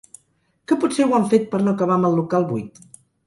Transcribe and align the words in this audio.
Que 0.71 0.77
potser 0.83 1.05
ho 1.07 1.13
han 1.17 1.27
fet 1.35 1.45
per 1.53 1.61
no 1.67 1.75
acabar 1.75 1.99
amb 1.99 2.09
el 2.09 2.17
local 2.23 2.49
buit? 2.53 2.81